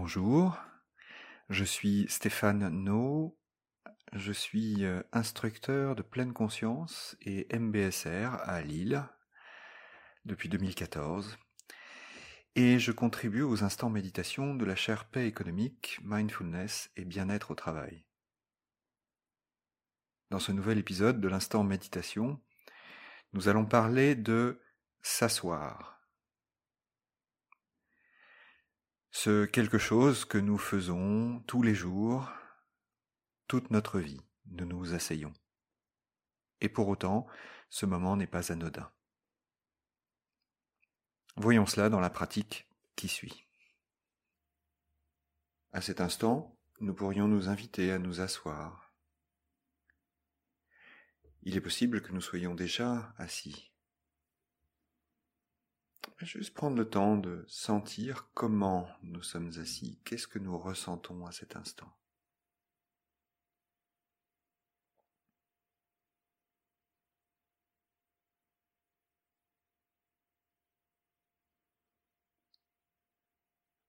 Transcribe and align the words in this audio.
Bonjour, 0.00 0.56
je 1.50 1.64
suis 1.64 2.06
Stéphane 2.08 2.68
No, 2.68 3.36
je 4.12 4.30
suis 4.30 4.84
euh, 4.84 5.02
instructeur 5.10 5.96
de 5.96 6.02
pleine 6.02 6.32
conscience 6.32 7.16
et 7.20 7.48
MBSR 7.52 8.36
à 8.44 8.60
Lille 8.60 9.02
depuis 10.24 10.48
2014 10.48 11.36
et 12.54 12.78
je 12.78 12.92
contribue 12.92 13.42
aux 13.42 13.64
instants 13.64 13.90
méditation 13.90 14.54
de 14.54 14.64
la 14.64 14.76
chaire 14.76 15.04
paix 15.06 15.26
économique, 15.26 15.98
mindfulness 16.04 16.92
et 16.94 17.04
bien-être 17.04 17.50
au 17.50 17.56
travail. 17.56 18.04
Dans 20.30 20.38
ce 20.38 20.52
nouvel 20.52 20.78
épisode 20.78 21.20
de 21.20 21.26
l'instant 21.26 21.64
méditation, 21.64 22.40
nous 23.32 23.48
allons 23.48 23.66
parler 23.66 24.14
de 24.14 24.60
s'asseoir. 25.02 25.97
Ce 29.10 29.46
quelque 29.46 29.78
chose 29.78 30.24
que 30.24 30.38
nous 30.38 30.58
faisons 30.58 31.40
tous 31.46 31.62
les 31.62 31.74
jours, 31.74 32.30
toute 33.46 33.70
notre 33.70 33.98
vie, 33.98 34.20
nous 34.46 34.66
nous 34.66 34.94
asseyons. 34.94 35.32
Et 36.60 36.68
pour 36.68 36.88
autant, 36.88 37.26
ce 37.70 37.86
moment 37.86 38.16
n'est 38.16 38.26
pas 38.26 38.52
anodin. 38.52 38.90
Voyons 41.36 41.66
cela 41.66 41.88
dans 41.88 42.00
la 42.00 42.10
pratique 42.10 42.68
qui 42.96 43.08
suit. 43.08 43.46
À 45.72 45.80
cet 45.80 46.00
instant, 46.00 46.58
nous 46.80 46.94
pourrions 46.94 47.28
nous 47.28 47.48
inviter 47.48 47.92
à 47.92 47.98
nous 47.98 48.20
asseoir. 48.20 48.92
Il 51.42 51.56
est 51.56 51.60
possible 51.60 52.02
que 52.02 52.12
nous 52.12 52.20
soyons 52.20 52.54
déjà 52.54 53.14
assis 53.18 53.72
Juste 56.16 56.54
prendre 56.54 56.76
le 56.76 56.88
temps 56.88 57.16
de 57.16 57.44
sentir 57.46 58.28
comment 58.34 58.88
nous 59.02 59.22
sommes 59.22 59.52
assis, 59.60 60.00
qu'est-ce 60.04 60.26
que 60.26 60.38
nous 60.38 60.58
ressentons 60.58 61.26
à 61.26 61.32
cet 61.32 61.54
instant? 61.54 61.92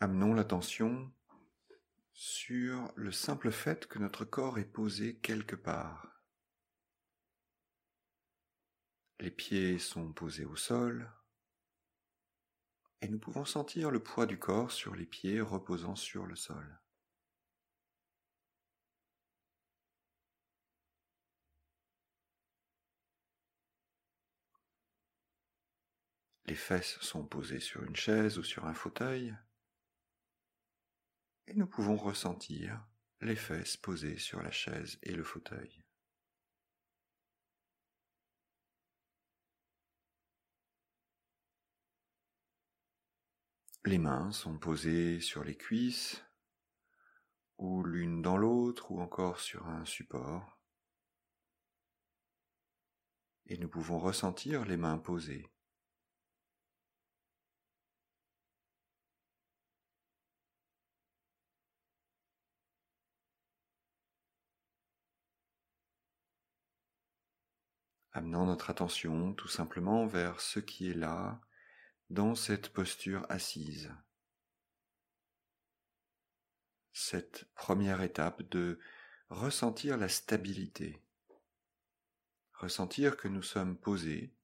Amenons 0.00 0.34
l'attention 0.34 1.12
sur 2.12 2.92
le 2.96 3.12
simple 3.12 3.50
fait 3.50 3.86
que 3.86 3.98
notre 3.98 4.24
corps 4.24 4.58
est 4.58 4.64
posé 4.64 5.16
quelque 5.18 5.54
part. 5.54 6.22
Les 9.20 9.30
pieds 9.30 9.78
sont 9.78 10.12
posés 10.12 10.44
au 10.44 10.56
sol, 10.56 11.08
et 13.02 13.08
nous 13.08 13.18
pouvons 13.18 13.44
sentir 13.44 13.90
le 13.90 14.00
poids 14.00 14.26
du 14.26 14.38
corps 14.38 14.70
sur 14.70 14.94
les 14.94 15.06
pieds 15.06 15.40
reposant 15.40 15.96
sur 15.96 16.24
le 16.24 16.36
sol. 16.36 16.78
Les 26.46 26.54
fesses 26.54 26.98
sont 27.00 27.24
posées 27.24 27.60
sur 27.60 27.82
une 27.82 27.96
chaise 27.96 28.38
ou 28.38 28.44
sur 28.44 28.66
un 28.66 28.74
fauteuil, 28.74 29.34
et 31.48 31.54
nous 31.54 31.66
pouvons 31.66 31.96
ressentir 31.96 32.86
les 33.20 33.36
fesses 33.36 33.76
posées 33.76 34.18
sur 34.18 34.42
la 34.42 34.50
chaise 34.52 34.98
et 35.02 35.12
le 35.12 35.24
fauteuil. 35.24 35.81
Les 43.84 43.98
mains 43.98 44.30
sont 44.30 44.58
posées 44.58 45.20
sur 45.20 45.42
les 45.42 45.56
cuisses, 45.56 46.24
ou 47.58 47.82
l'une 47.82 48.22
dans 48.22 48.36
l'autre, 48.36 48.92
ou 48.92 49.00
encore 49.00 49.40
sur 49.40 49.66
un 49.66 49.84
support. 49.84 50.58
Et 53.46 53.58
nous 53.58 53.68
pouvons 53.68 53.98
ressentir 53.98 54.64
les 54.64 54.76
mains 54.76 54.98
posées. 54.98 55.52
amenant 68.14 68.44
notre 68.44 68.70
attention 68.70 69.32
tout 69.32 69.48
simplement 69.48 70.06
vers 70.06 70.40
ce 70.40 70.60
qui 70.60 70.90
est 70.90 70.94
là 70.94 71.40
dans 72.12 72.34
cette 72.34 72.68
posture 72.68 73.24
assise. 73.30 73.90
Cette 76.92 77.46
première 77.54 78.02
étape 78.02 78.42
de 78.50 78.78
ressentir 79.30 79.96
la 79.96 80.10
stabilité, 80.10 81.02
ressentir 82.52 83.16
que 83.16 83.28
nous 83.28 83.42
sommes 83.42 83.78
posés 83.78 84.36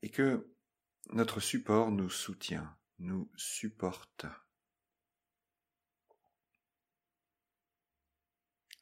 et 0.00 0.08
que 0.08 0.50
notre 1.10 1.38
support 1.38 1.90
nous 1.90 2.08
soutient, 2.08 2.74
nous 2.98 3.30
supporte. 3.36 4.24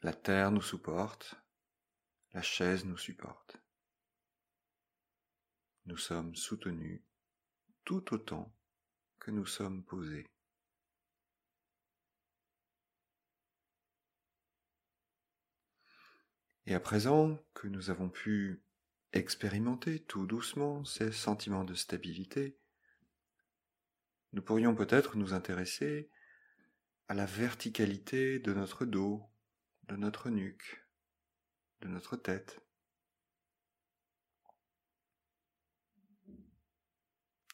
La 0.02 0.12
terre 0.12 0.52
nous 0.52 0.62
supporte, 0.62 1.34
la 2.32 2.42
chaise 2.42 2.84
nous 2.84 2.96
supporte 2.96 3.58
nous 5.88 5.96
sommes 5.96 6.36
soutenus 6.36 7.00
tout 7.84 8.12
autant 8.12 8.54
que 9.18 9.30
nous 9.30 9.46
sommes 9.46 9.82
posés. 9.82 10.26
Et 16.66 16.74
à 16.74 16.80
présent 16.80 17.42
que 17.54 17.68
nous 17.68 17.88
avons 17.88 18.10
pu 18.10 18.62
expérimenter 19.14 20.00
tout 20.00 20.26
doucement 20.26 20.84
ces 20.84 21.10
sentiments 21.10 21.64
de 21.64 21.72
stabilité, 21.72 22.58
nous 24.34 24.42
pourrions 24.42 24.74
peut-être 24.74 25.16
nous 25.16 25.32
intéresser 25.32 26.10
à 27.08 27.14
la 27.14 27.24
verticalité 27.24 28.38
de 28.38 28.52
notre 28.52 28.84
dos, 28.84 29.24
de 29.84 29.96
notre 29.96 30.28
nuque, 30.28 30.86
de 31.80 31.88
notre 31.88 32.18
tête. 32.18 32.60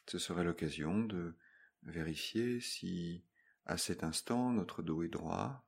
Ce 0.07 0.19
serait 0.19 0.43
l'occasion 0.43 1.03
de 1.03 1.35
vérifier 1.83 2.59
si 2.59 3.23
à 3.65 3.77
cet 3.77 4.03
instant 4.03 4.51
notre 4.51 4.83
dos 4.83 5.03
est 5.03 5.09
droit. 5.09 5.65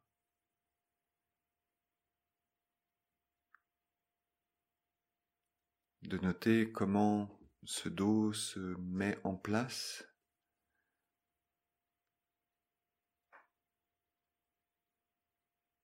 De 6.03 6.17
noter 6.19 6.71
comment 6.71 7.37
ce 7.63 7.89
dos 7.89 8.31
se 8.31 8.59
met 8.59 9.19
en 9.23 9.35
place. 9.35 10.07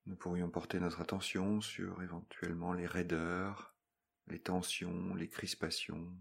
Nous 0.06 0.16
pourrions 0.16 0.50
porter 0.50 0.80
notre 0.80 1.00
attention 1.00 1.60
sur 1.60 2.02
éventuellement 2.02 2.72
les 2.72 2.86
raideurs, 2.86 3.74
les 4.28 4.40
tensions, 4.40 5.14
les 5.14 5.28
crispations, 5.28 6.14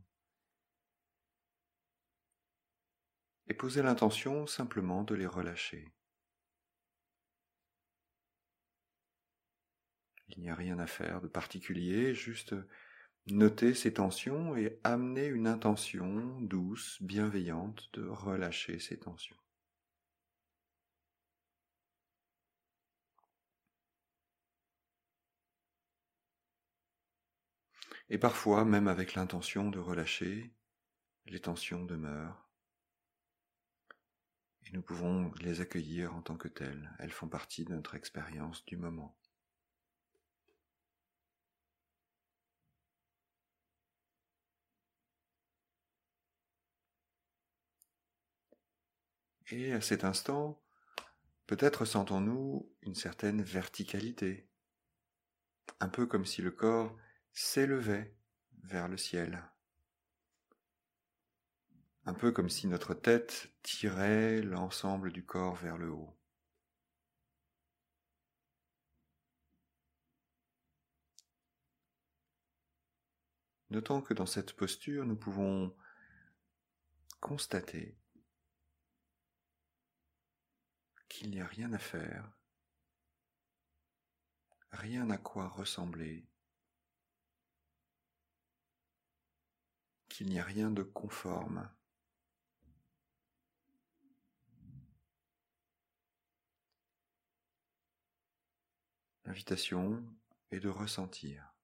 et 3.47 3.53
poser 3.53 3.81
l'intention 3.81 4.47
simplement 4.47 5.03
de 5.03 5.15
les 5.15 5.27
relâcher. 5.27 5.91
Il 10.29 10.41
n'y 10.41 10.49
a 10.49 10.55
rien 10.55 10.79
à 10.79 10.87
faire 10.87 11.21
de 11.21 11.27
particulier, 11.27 12.15
juste 12.15 12.55
noter 13.27 13.73
ces 13.73 13.93
tensions 13.93 14.55
et 14.55 14.79
amener 14.83 15.27
une 15.27 15.47
intention 15.47 16.41
douce, 16.41 16.97
bienveillante 17.01 17.89
de 17.93 18.05
relâcher 18.07 18.79
ces 18.79 18.97
tensions. 18.99 19.37
Et 28.09 28.17
parfois, 28.17 28.65
même 28.65 28.87
avec 28.87 29.15
l'intention 29.15 29.69
de 29.69 29.79
relâcher, 29.79 30.53
les 31.25 31.39
tensions 31.39 31.83
demeurent 31.83 32.42
nous 34.71 34.81
pouvons 34.81 35.31
les 35.41 35.61
accueillir 35.61 36.15
en 36.15 36.21
tant 36.21 36.37
que 36.37 36.47
telles. 36.47 36.91
Elles 36.99 37.11
font 37.11 37.27
partie 37.27 37.65
de 37.65 37.73
notre 37.73 37.95
expérience 37.95 38.63
du 38.65 38.77
moment. 38.77 39.15
Et 49.51 49.73
à 49.73 49.81
cet 49.81 50.03
instant, 50.03 50.59
peut-être 51.45 51.85
sentons-nous 51.85 52.71
une 52.81 52.95
certaine 52.95 53.43
verticalité, 53.43 54.49
un 55.79 55.89
peu 55.89 56.07
comme 56.07 56.25
si 56.25 56.41
le 56.41 56.51
corps 56.51 56.97
s'élevait 57.33 58.15
vers 58.63 58.87
le 58.87 58.97
ciel. 58.97 59.43
Un 62.05 62.13
peu 62.13 62.31
comme 62.31 62.49
si 62.49 62.67
notre 62.67 62.93
tête 62.93 63.49
tirait 63.61 64.41
l'ensemble 64.41 65.11
du 65.11 65.25
corps 65.25 65.55
vers 65.55 65.77
le 65.77 65.89
haut. 65.89 66.13
Notons 73.69 74.01
que 74.01 74.13
dans 74.13 74.25
cette 74.25 74.53
posture, 74.53 75.05
nous 75.05 75.15
pouvons 75.15 75.75
constater 77.21 77.97
qu'il 81.07 81.31
n'y 81.31 81.39
a 81.39 81.47
rien 81.47 81.71
à 81.73 81.79
faire, 81.79 82.29
rien 84.71 85.09
à 85.09 85.17
quoi 85.17 85.47
ressembler, 85.47 86.27
qu'il 90.09 90.27
n'y 90.27 90.39
a 90.39 90.43
rien 90.43 90.69
de 90.69 90.83
conforme. 90.83 91.67
L'invitation 99.33 100.05
est 100.51 100.59
de 100.59 100.69
ressentir. 100.69 101.55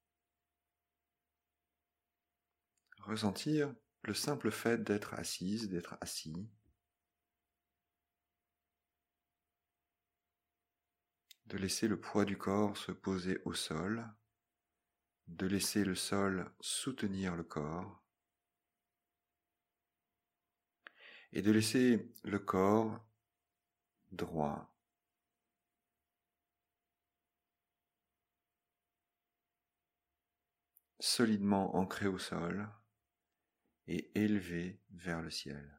Ressentir 3.01 3.75
le 4.01 4.15
simple 4.15 4.49
fait 4.49 4.83
d'être 4.83 5.13
assise, 5.13 5.69
d'être 5.69 5.95
assis, 6.01 6.49
de 11.45 11.57
laisser 11.59 11.87
le 11.87 12.01
poids 12.01 12.25
du 12.25 12.39
corps 12.39 12.75
se 12.75 12.91
poser 12.91 13.39
au 13.45 13.53
sol, 13.53 14.03
de 15.27 15.45
laisser 15.45 15.85
le 15.85 15.93
sol 15.93 16.51
soutenir 16.61 17.35
le 17.35 17.43
corps, 17.43 18.03
et 21.33 21.43
de 21.43 21.51
laisser 21.51 22.11
le 22.23 22.39
corps 22.39 22.99
droit, 24.11 24.75
solidement 30.99 31.75
ancré 31.75 32.07
au 32.07 32.17
sol 32.17 32.69
et 33.87 34.11
élevé 34.15 34.81
vers 34.91 35.21
le 35.21 35.29
ciel. 35.29 35.78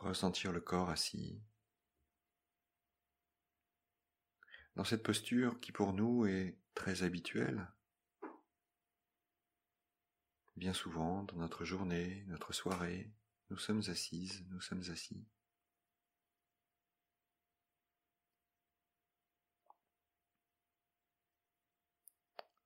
Ressentir 0.00 0.52
le 0.52 0.60
corps 0.60 0.90
assis. 0.90 1.42
Dans 4.76 4.84
cette 4.84 5.02
posture 5.02 5.60
qui 5.60 5.72
pour 5.72 5.92
nous 5.92 6.26
est 6.26 6.58
très 6.74 7.02
habituelle, 7.02 7.70
bien 10.56 10.72
souvent 10.72 11.24
dans 11.24 11.36
notre 11.36 11.64
journée, 11.64 12.24
notre 12.28 12.52
soirée, 12.52 13.12
nous 13.50 13.58
sommes 13.58 13.82
assises, 13.88 14.44
nous 14.48 14.60
sommes 14.60 14.84
assis. 14.90 15.26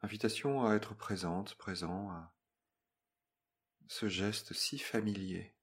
Invitation 0.02 0.66
à 0.66 0.74
être 0.74 0.94
présente, 0.94 1.54
présent 1.54 2.10
à 2.10 2.36
ce 3.88 4.08
geste 4.08 4.52
si 4.52 4.78
familier 4.78 5.53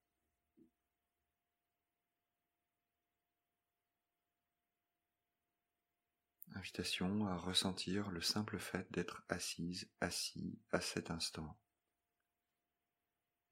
Invitation 6.61 7.25
à 7.25 7.37
ressentir 7.37 8.11
le 8.11 8.21
simple 8.21 8.59
fait 8.59 8.85
d'être 8.91 9.23
assise, 9.29 9.89
assis 9.99 10.59
à 10.69 10.79
cet 10.79 11.09
instant, 11.09 11.57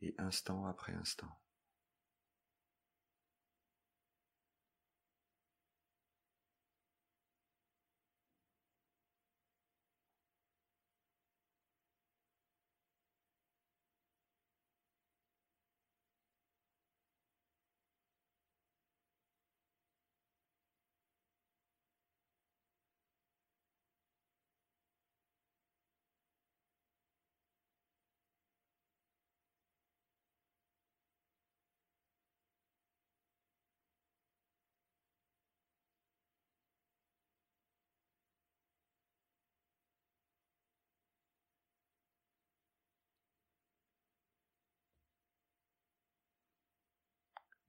et 0.04 0.14
instant 0.20 0.68
après 0.68 0.94
instant. 0.94 1.42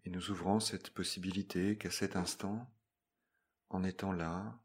Et 0.04 0.10
nous 0.10 0.30
ouvrons 0.30 0.60
cette 0.60 0.90
possibilité 0.90 1.76
qu'à 1.76 1.90
cet 1.90 2.16
instant, 2.16 2.72
en 3.68 3.84
étant 3.84 4.12
là, 4.12 4.58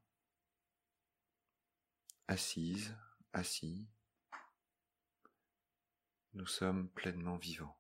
assise, 2.28 2.96
assis, 3.34 3.88
nous 6.34 6.48
sommes 6.48 6.90
pleinement 6.90 7.38
vivants. 7.38 7.78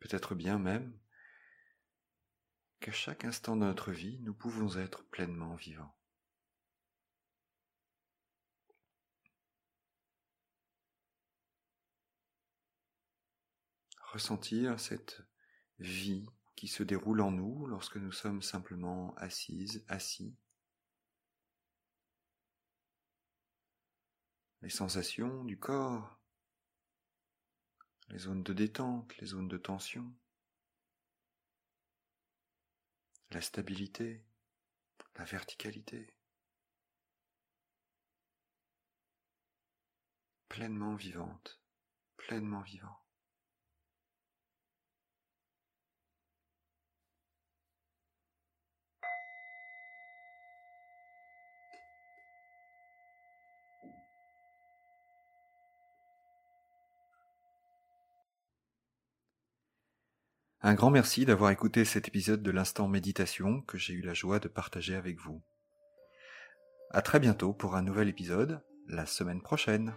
Peut-être 0.00 0.34
bien 0.34 0.58
même 0.58 0.98
qu'à 2.80 2.92
chaque 2.92 3.24
instant 3.24 3.56
de 3.56 3.64
notre 3.64 3.92
vie, 3.92 4.18
nous 4.20 4.34
pouvons 4.34 4.76
être 4.76 5.04
pleinement 5.06 5.54
vivants. 5.54 5.96
Ressentir 14.14 14.78
cette 14.78 15.22
vie 15.80 16.24
qui 16.54 16.68
se 16.68 16.84
déroule 16.84 17.20
en 17.20 17.32
nous 17.32 17.66
lorsque 17.66 17.96
nous 17.96 18.12
sommes 18.12 18.42
simplement 18.42 19.12
assises, 19.16 19.84
assis. 19.88 20.36
Les 24.62 24.70
sensations 24.70 25.42
du 25.42 25.58
corps, 25.58 26.16
les 28.10 28.18
zones 28.18 28.44
de 28.44 28.52
détente, 28.52 29.16
les 29.16 29.26
zones 29.26 29.48
de 29.48 29.58
tension, 29.58 30.14
la 33.30 33.40
stabilité, 33.40 34.24
la 35.16 35.24
verticalité. 35.24 36.14
Pleinement 40.48 40.94
vivante, 40.94 41.60
pleinement 42.16 42.62
vivant. 42.62 43.03
Un 60.66 60.72
grand 60.72 60.88
merci 60.88 61.26
d'avoir 61.26 61.50
écouté 61.50 61.84
cet 61.84 62.08
épisode 62.08 62.42
de 62.42 62.50
l'instant 62.50 62.88
méditation 62.88 63.60
que 63.60 63.76
j'ai 63.76 63.92
eu 63.92 64.00
la 64.00 64.14
joie 64.14 64.38
de 64.38 64.48
partager 64.48 64.94
avec 64.94 65.20
vous. 65.20 65.42
À 66.90 67.02
très 67.02 67.20
bientôt 67.20 67.52
pour 67.52 67.76
un 67.76 67.82
nouvel 67.82 68.08
épisode, 68.08 68.62
la 68.88 69.04
semaine 69.04 69.42
prochaine. 69.42 69.92